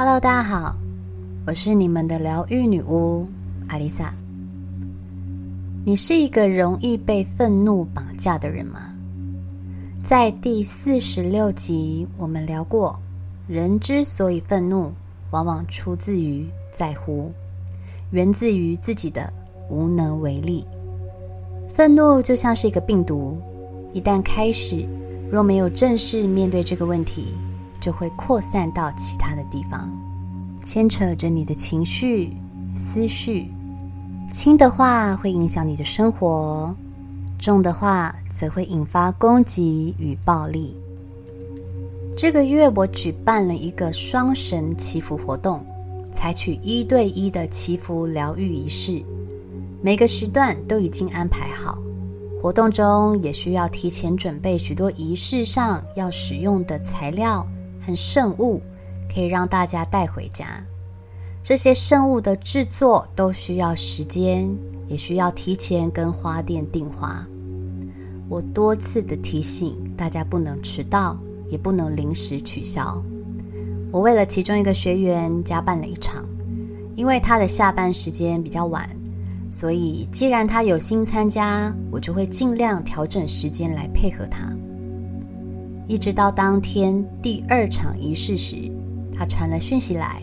[0.00, 0.76] Hello，大家好，
[1.44, 3.26] 我是你们的疗愈女巫
[3.66, 4.14] 阿丽萨。
[5.84, 8.94] 你是一个容易被愤怒绑架的人吗？
[10.00, 12.96] 在第四十六集，我们聊过，
[13.48, 14.92] 人之所以愤怒，
[15.32, 17.32] 往往出自于在乎，
[18.12, 19.32] 源自于自己的
[19.68, 20.64] 无能为力。
[21.66, 23.36] 愤怒就像是一个病毒，
[23.92, 24.86] 一旦开始，
[25.28, 27.34] 若没有正式面对这个问题，
[27.80, 29.90] 就会扩散到其他的地方，
[30.64, 32.36] 牵扯着你的情绪、
[32.74, 33.50] 思绪。
[34.26, 36.74] 轻的话会影响你的生活，
[37.38, 40.76] 重的话则会引发攻击与暴力。
[42.16, 45.64] 这个月我举办了一个双神祈福活动，
[46.12, 49.02] 采取一对一的祈福疗愈仪式。
[49.80, 51.78] 每个时段都已经安排好，
[52.42, 57.46] 活动中也需要提前准备许多仪式上要使用的材料
[57.88, 58.60] 和圣物，
[59.12, 60.62] 可以让大家带回家。
[61.42, 64.54] 这些圣物的制作都需要时间，
[64.88, 67.26] 也需要提前跟花店订花。
[68.28, 73.02] 我多次的提醒大家不能迟到，也不能临时取消。
[73.90, 76.22] 我为了其中一个学员加办了一场，
[76.94, 78.86] 因为他的下班时间比较晚。
[79.50, 84.52] 所以，既然他有心参加，我就会尽量调整时间来配合他。
[85.88, 88.70] 一直到当天第二场仪式时，
[89.16, 90.22] 他传了讯息来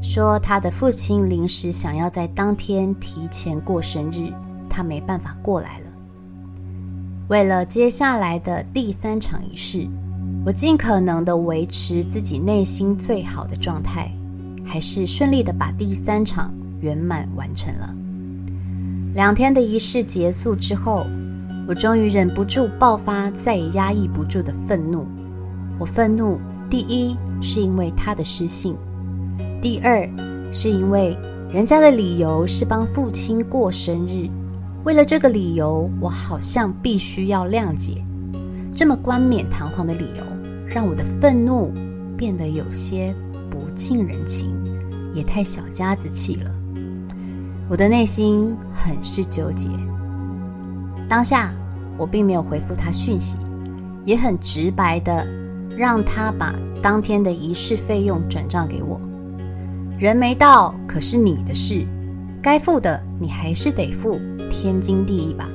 [0.00, 4.32] 说，他的父亲临时想要在当天提前过生日，
[4.70, 5.86] 他没办法过来了。
[7.28, 9.88] 为了接下来的第三场仪式，
[10.46, 14.08] 我尽可能的维持自己内心最好的状态，
[14.64, 17.92] 还是顺利的把第三场圆满完成了。
[19.14, 21.06] 两天的仪式结束之后，
[21.66, 25.06] 我终于忍不住爆发再也压抑不住的愤怒。
[25.78, 28.76] 我愤怒，第一是因为他的失信，
[29.60, 30.08] 第二
[30.52, 31.16] 是因为
[31.50, 34.28] 人家的理由是帮父亲过生日，
[34.84, 38.04] 为了这个理由，我好像必须要谅解。
[38.72, 40.24] 这么冠冕堂皇的理由，
[40.66, 41.72] 让我的愤怒
[42.16, 43.14] 变得有些
[43.50, 44.50] 不近人情，
[45.14, 46.50] 也太小家子气了。
[47.68, 49.68] 我的内心很是纠结。
[51.08, 51.52] 当下
[51.98, 53.38] 我并没有回复他讯息，
[54.04, 55.26] 也很直白的
[55.76, 59.00] 让他把当天的仪式费用转账给我。
[59.98, 61.86] 人没到，可是你的事，
[62.42, 64.18] 该付的你还是得付，
[64.50, 65.48] 天经地义吧。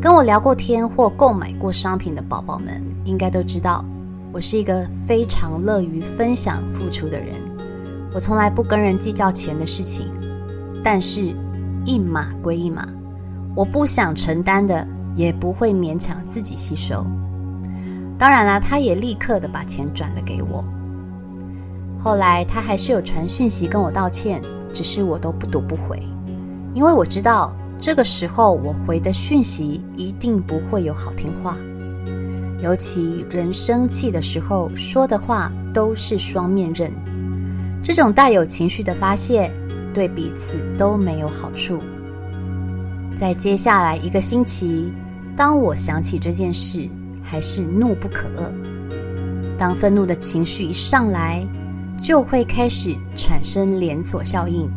[0.00, 3.84] 跟我聊过天或购买过商品的宝宝们，应该都知道，
[4.32, 7.28] 我是一个非常乐于分享付出的人。
[8.12, 10.06] 我从来不跟人计较钱的事情。
[10.82, 11.32] 但是，
[11.84, 12.84] 一码归一码，
[13.54, 17.04] 我不想承担的，也不会勉强自己吸收。
[18.18, 20.64] 当然啦，他也立刻的把钱转了给我。
[21.98, 24.42] 后来他还是有传讯息跟我道歉，
[24.72, 26.00] 只是我都不读不回，
[26.74, 31.56] 因为我知道这个时候我回的讯息一定不会有好听话。
[32.60, 36.90] 尤其人生气的时候说的话都是双面刃，
[37.82, 39.52] 这种带有情绪的发泄。
[39.92, 41.78] 对彼此都没有好处。
[43.16, 44.92] 在接下来一个星期，
[45.36, 46.88] 当我想起这件事，
[47.22, 48.50] 还是怒不可遏。
[49.56, 51.46] 当愤怒的情绪一上来，
[52.02, 54.68] 就会开始产生连锁效应。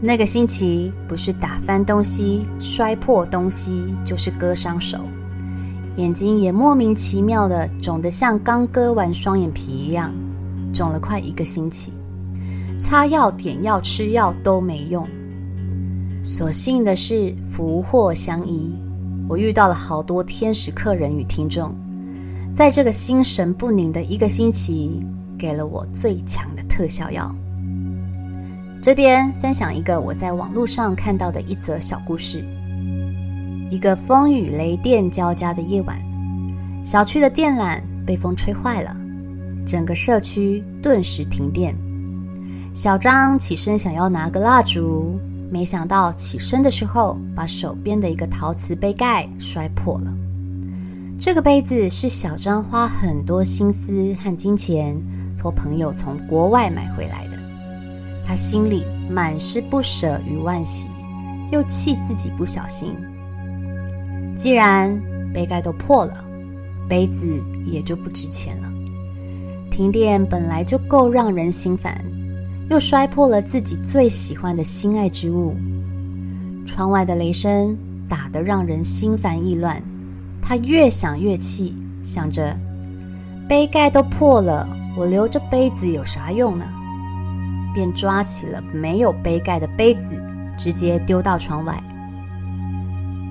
[0.00, 4.98] 那个星期不是打翻东西、摔破东西，就是割伤手，
[5.96, 10.12] 眼睛也莫名其妙的肿得像刚割完双眼皮一样，
[10.72, 11.92] 肿了快一个星期。
[12.80, 15.06] 擦药、点药、吃药都没用。
[16.24, 18.72] 所幸的是福祸相依，
[19.28, 21.74] 我遇到了好多天使客人与听众，
[22.54, 25.04] 在这个心神不宁的一个星期，
[25.36, 27.34] 给了我最强的特效药。
[28.80, 32.44] 这边分享一个我在网络上看到的一则小故事：
[33.68, 35.98] 一个风雨雷电交加的夜晚，
[36.84, 38.96] 小区的电缆被风吹坏了，
[39.66, 41.76] 整个社区顿时停电。
[42.74, 45.18] 小张起身想要拿个蜡烛，
[45.52, 50.10] 没想到起身的时候把手边的一个陶瓷杯盖摔破了。
[51.20, 54.98] 这个杯子是小张花很多心思和金钱
[55.36, 57.38] 托朋友从国外买回来的，
[58.26, 60.88] 他心里满是不舍与惋惜，
[61.50, 62.96] 又气自己不小心。
[64.34, 64.98] 既然
[65.34, 66.24] 杯盖都破了，
[66.88, 68.72] 杯子也就不值钱了。
[69.70, 71.94] 停电本来就够让人心烦。
[72.70, 75.54] 又摔破了自己最喜欢的心爱之物。
[76.64, 77.76] 窗外的雷声
[78.08, 79.82] 打得让人心烦意乱，
[80.40, 82.56] 他越想越气，想着
[83.48, 84.66] 杯盖都破了，
[84.96, 86.64] 我留着杯子有啥用呢？
[87.74, 90.22] 便抓起了没有杯盖的杯子，
[90.58, 91.82] 直接丢到窗外。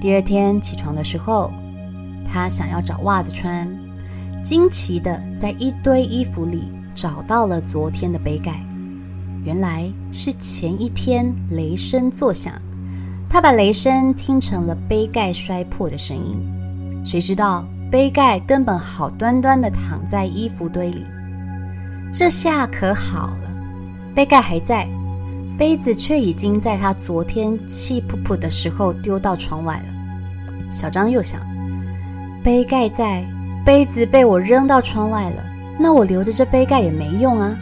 [0.00, 1.52] 第二天起床的时候，
[2.24, 3.68] 他想要找袜子穿，
[4.42, 8.62] 惊奇的在一堆衣服里找到了昨天的杯盖。
[9.48, 12.52] 原来是前一天雷声作响，
[13.30, 17.02] 他把雷声听成了杯盖摔破的声音。
[17.02, 21.02] 谁知道杯盖根本好端端的躺在衣服堆里。
[22.12, 23.48] 这下可好了，
[24.14, 24.86] 杯盖还在，
[25.56, 30.70] 杯子却已经在他昨天气噗噗的时候丢到窗外了。
[30.70, 31.40] 小张又想，
[32.44, 33.24] 杯盖在，
[33.64, 35.42] 杯子被我扔到窗外了，
[35.80, 37.58] 那我留着这杯盖也没用啊。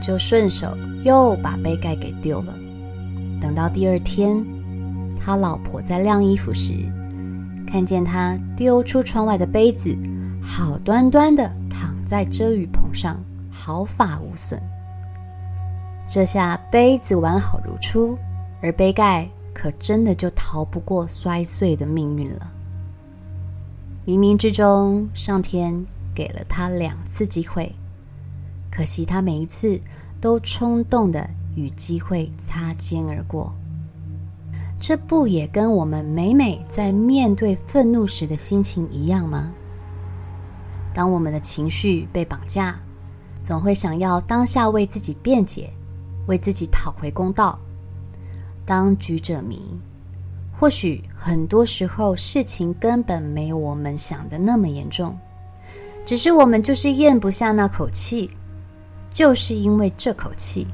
[0.00, 2.54] 就顺手又把杯盖给丢了。
[3.40, 4.44] 等到第二天，
[5.18, 6.72] 他老婆在晾衣服时，
[7.66, 9.96] 看见他丢出窗外的杯子，
[10.42, 14.60] 好端端的躺在遮雨棚上，毫发无损。
[16.06, 18.18] 这下杯子完好如初，
[18.60, 22.50] 而杯盖可真的就逃不过摔碎的命运了。
[24.06, 27.72] 冥冥之中，上天给了他两次机会。
[28.70, 29.80] 可惜他每一次
[30.20, 33.52] 都冲动的与机会擦肩而过，
[34.78, 39.52] 这不也跟我们每每在面对愤怒时的心情一样吗？
[40.94, 42.80] 当我们的情绪被绑架，
[43.42, 45.70] 总会想要当下为自己辩解，
[46.26, 47.58] 为自己讨回公道，
[48.64, 49.60] 当局者迷。
[50.58, 55.16] 或许很多时候事情根本没有我们想的那么严重，
[56.04, 58.30] 只是我们就是咽不下那口气。
[59.10, 60.66] 就是因为这口气，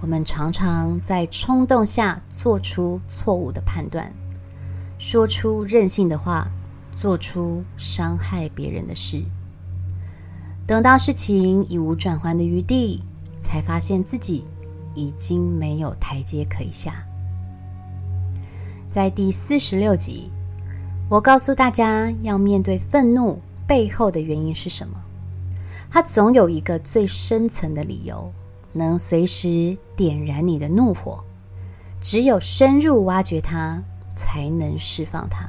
[0.00, 4.12] 我们常常在冲动下做出错误的判断，
[4.98, 6.50] 说出任性的话，
[6.96, 9.22] 做出伤害别人的事。
[10.66, 13.02] 等到事情已无转圜的余地，
[13.40, 14.44] 才发现自己
[14.94, 17.04] 已经没有台阶可以下。
[18.90, 20.30] 在第四十六集，
[21.08, 25.00] 我告诉大家要面对愤怒背后的原因是什么。
[25.94, 28.32] 它总有一个最深层的理由，
[28.72, 31.22] 能随时点燃你的怒火。
[32.00, 33.78] 只有深入挖掘它，
[34.16, 35.46] 才能释放它。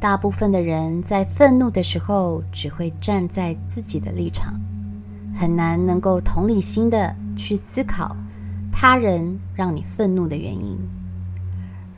[0.00, 4.54] 大部分的人在愤怒的时候，只会站在自己的立场，
[5.34, 8.14] 很难能够同理心的去思考
[8.70, 10.78] 他人让你愤怒的原因。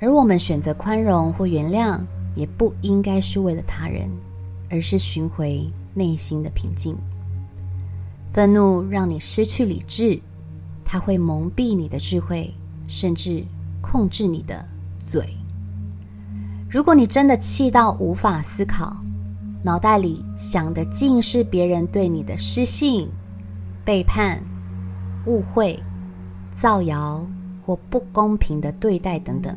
[0.00, 2.00] 而我们选择宽容或原谅，
[2.34, 4.10] 也不应该是为了他人，
[4.70, 6.96] 而是寻回内心的平静。
[8.32, 10.20] 愤怒让你失去理智，
[10.84, 12.54] 它会蒙蔽你的智慧，
[12.86, 13.44] 甚至
[13.80, 14.64] 控制你的
[14.98, 15.36] 嘴。
[16.70, 18.96] 如果你真的气到无法思考，
[19.64, 23.08] 脑袋里想的尽是别人对你的失信、
[23.84, 24.40] 背叛、
[25.26, 25.76] 误会、
[26.52, 27.26] 造谣
[27.66, 29.56] 或不公平的对待等等，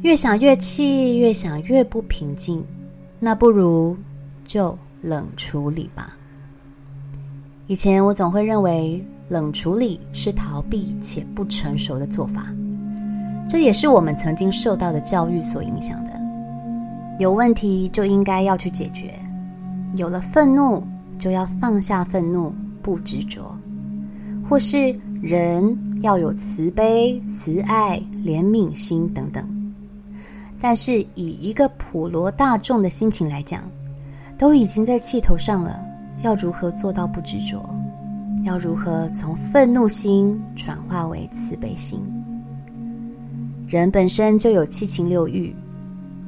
[0.00, 2.64] 越想越气，越想越不平静，
[3.20, 3.94] 那不如
[4.44, 6.15] 就冷处理吧。
[7.68, 12.46] 以前我总会认为冷处理是逃避且不成熟的做法，
[13.48, 16.12] 这也是我们曾经受到的教育所影响的。
[17.18, 19.12] 有问题就应该要去解决，
[19.96, 20.80] 有了愤怒
[21.18, 23.56] 就要放下愤怒，不执着，
[24.48, 29.44] 或是人要有慈悲、慈爱、怜悯心等等。
[30.60, 33.60] 但是以一个普罗大众的心情来讲，
[34.38, 35.84] 都已经在气头上了。
[36.22, 37.62] 要如何做到不执着？
[38.44, 42.00] 要如何从愤怒心转化为慈悲心？
[43.66, 45.54] 人本身就有七情六欲，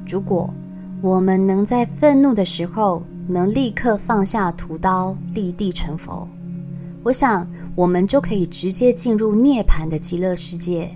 [0.05, 0.53] 如果
[1.01, 6.27] 我们能在愤怒的时候能立刻放下屠刀，立地成佛，
[7.03, 10.91] 我想我们就可以直接进入涅槃的极乐世界，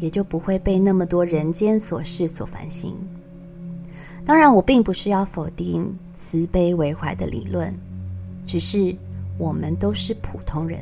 [0.00, 2.92] 也就不会被那么多人间琐事所烦心。
[4.24, 7.72] 当然，我并不是要否定慈悲为怀的理论。
[8.48, 8.96] 只是
[9.36, 10.80] 我们都是普通人，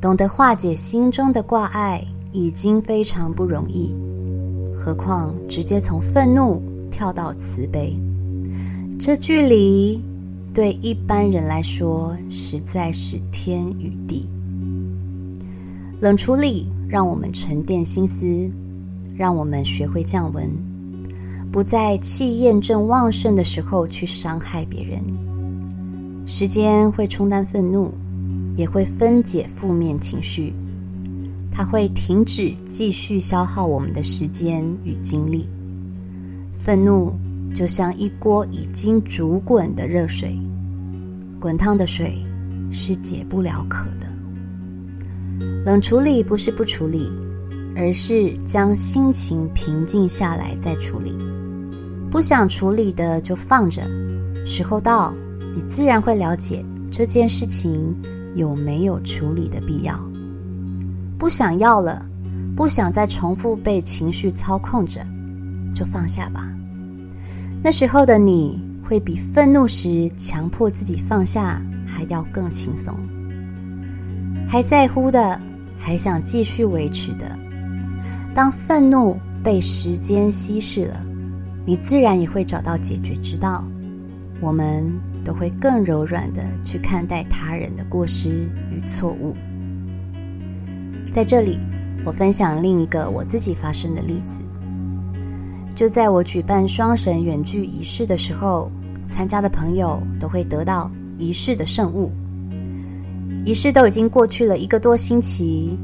[0.00, 2.02] 懂得化解心中的挂碍
[2.32, 3.94] 已经非常不容易，
[4.74, 7.94] 何况直接从愤怒跳到慈悲，
[8.98, 10.02] 这距离
[10.54, 14.26] 对一般人来说实在是天与地。
[16.00, 18.50] 冷处理让我们沉淀心思，
[19.14, 20.50] 让我们学会降温，
[21.52, 25.02] 不在气焰正旺盛的时候去伤害别人。
[26.24, 27.92] 时间会冲淡愤怒，
[28.56, 30.52] 也会分解负面情绪。
[31.50, 35.46] 它会停止继续消耗我们的时间与精力。
[36.58, 37.12] 愤怒
[37.52, 40.38] 就像一锅已经煮滚的热水，
[41.40, 42.24] 滚烫的水
[42.70, 44.06] 是解不了渴的。
[45.64, 47.10] 冷处理不是不处理，
[47.76, 51.12] 而是将心情平静下来再处理。
[52.10, 53.82] 不想处理的就放着，
[54.46, 55.12] 时候到，
[55.54, 57.94] 你自然会了解这件事情
[58.34, 59.98] 有没有处理的必要。
[61.18, 62.04] 不想要了，
[62.56, 65.06] 不想再重复被情绪操控着，
[65.74, 66.48] 就放下吧。
[67.62, 72.96] 那时候的你会比愤怒时强迫自己放下还要更轻松。
[74.48, 75.40] 还在乎的。
[75.84, 77.36] 还想继续维持的，
[78.32, 81.00] 当愤怒被时间稀释了，
[81.66, 83.64] 你自然也会找到解决之道。
[84.40, 84.92] 我们
[85.24, 89.34] 都会更柔软的去看待他人的过失与错误。
[91.12, 91.58] 在这里，
[92.04, 94.38] 我分享另一个我自己发生的例子。
[95.74, 98.70] 就在我举办双神远距仪式的时候，
[99.06, 102.12] 参加的朋友都会得到仪式的圣物。
[103.44, 105.78] 仪式都已经过去了一个多星期，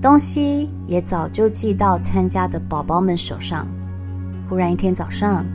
[0.00, 3.66] 东西也早就寄到参加的宝宝们手上。
[4.48, 5.46] 忽然一天早上，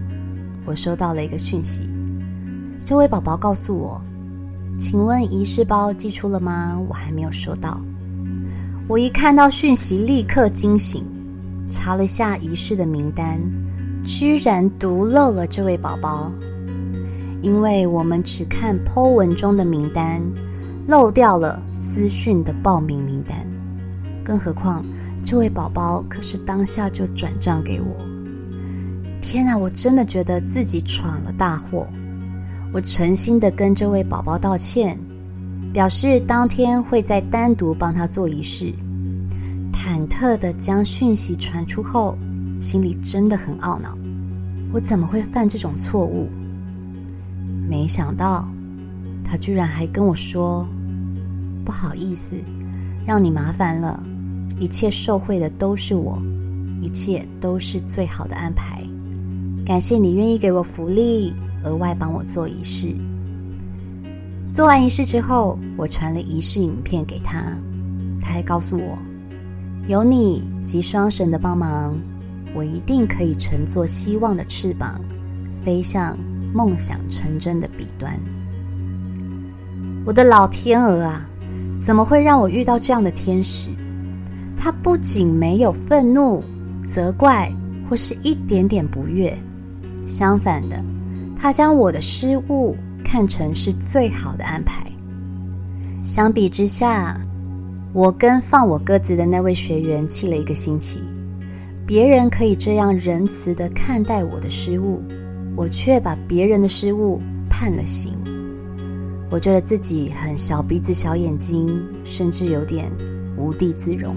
[0.66, 1.90] 我收到了一个讯息，
[2.88, 4.02] 这位宝宝告诉我
[4.80, 6.82] ：“请问仪式包寄出了吗？
[6.88, 7.82] 我还没有收到。”
[8.88, 11.04] 我一看到讯息，立刻惊醒，
[11.70, 13.42] 查了下仪式的名单，
[14.06, 16.32] 居然读漏了这位宝宝，
[17.42, 20.24] 因为我们只看 Po 文中的名单。
[20.88, 23.46] 漏掉了私讯的报名名单，
[24.24, 24.86] 更何况
[25.26, 27.98] 这位宝宝可是当下就转账给我。
[29.20, 31.86] 天啊，我真的觉得自己闯了大祸。
[32.74, 35.00] 我诚心的跟这位宝宝道歉，
[35.74, 38.74] 表示当天会再单独帮他做仪式。
[39.72, 42.18] 忐忑的将讯息传出后，
[42.60, 43.98] 心里真的很懊恼，
[44.72, 46.28] 我怎么会犯这种错误？
[47.70, 48.48] 没想到，
[49.24, 50.68] 他居然还跟我说。
[51.64, 52.36] 不好意思，
[53.06, 54.02] 让你麻烦了。
[54.60, 56.18] 一切受惠的都是我，
[56.82, 58.82] 一切都是最好的安排。
[59.66, 61.34] 感谢你愿意给我福利，
[61.64, 62.96] 额外帮我做仪式。
[64.52, 67.42] 做完仪式之后，我传了仪式影片给他，
[68.22, 68.98] 他还告诉我，
[69.88, 71.98] 有你及双神的帮忙，
[72.54, 75.00] 我一定可以乘坐希望的翅膀，
[75.64, 76.18] 飞向
[76.54, 78.20] 梦想成真的彼端。
[80.06, 81.22] 我的老天鹅啊！
[81.80, 83.70] 怎么会让我遇到这样的天使？
[84.58, 86.44] 他不仅没有愤怒、
[86.84, 87.54] 责怪
[87.88, 89.38] 或是一点点不悦，
[90.08, 90.84] 相反的，
[91.40, 94.84] 他将我的失误看成是最好的安排。
[96.04, 97.20] 相比之下，
[97.94, 101.02] 我跟放我鸽子的那位学员气了一个星期。
[101.86, 105.02] 别人可以这样仁慈的看待我的失误，
[105.56, 108.14] 我却把别人的失误判了刑。
[109.30, 112.92] 我觉得自己很小鼻子小眼睛，甚至有点
[113.38, 114.16] 无地自容。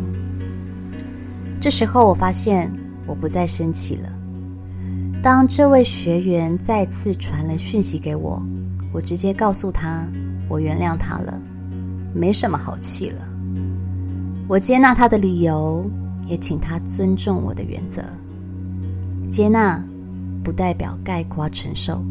[1.61, 2.73] 这时候，我发现
[3.07, 4.09] 我不再生气了。
[5.23, 8.43] 当这位学员再次传了讯息给我，
[8.93, 10.07] 我直接告诉他
[10.49, 11.39] 我原谅他了，
[12.15, 13.19] 没什么好气了。
[14.49, 15.85] 我接纳他的理由，
[16.27, 18.03] 也请他尊重我的原则。
[19.29, 19.83] 接纳
[20.43, 22.03] 不代表概括承受，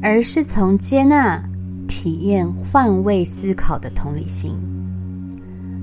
[0.00, 1.42] 而是从接纳。
[1.88, 4.56] 体验换位思考的同理心。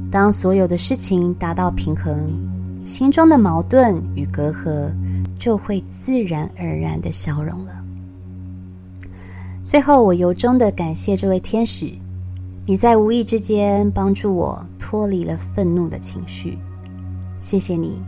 [0.09, 2.31] 当所有的事情达到平衡，
[2.83, 4.91] 心中的矛盾与隔阂
[5.39, 7.84] 就会自然而然的消融了。
[9.65, 11.91] 最后，我由衷的感谢这位天使，
[12.67, 16.60] 你在无意之间帮助我脱离了愤怒的情绪。
[17.41, 18.00] 谢谢你，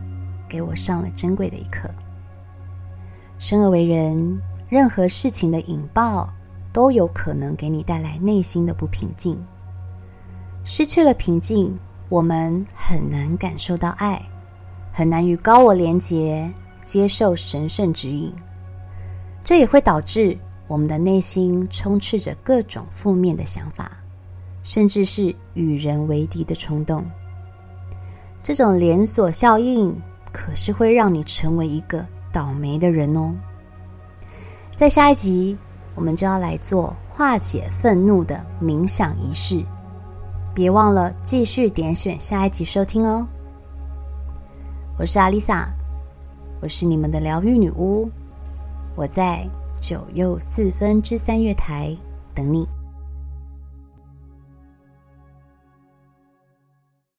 [0.48, 1.90] 给我上了珍贵的一课。
[3.40, 6.32] 生而为人，任何事情的引爆。
[6.74, 9.38] 都有可能给你带来内心的不平静。
[10.64, 14.22] 失去了平静，我们很难感受到爱，
[14.90, 16.50] 很难与高我连结，
[16.84, 18.32] 接受神圣指引。
[19.42, 23.92] 这也会导致我们的内心充斥着各种负面的想法，
[24.62, 27.04] 甚至是与人为敌的冲动。
[28.42, 29.94] 这种连锁效应
[30.32, 33.34] 可是会让你成为一个倒霉的人哦。
[34.76, 35.56] 在下一集。
[35.94, 39.62] 我们就要来做化解愤怒的冥想仪式，
[40.54, 43.28] 别忘了继续点选下一集收听哦。
[44.98, 45.68] 我是阿丽萨，
[46.62, 48.08] 我是你们的疗愈女巫，
[48.94, 49.44] 我在
[49.80, 51.94] 九又四分之三月台
[52.32, 52.64] 等你。